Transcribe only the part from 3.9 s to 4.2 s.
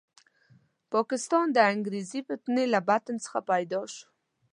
شو.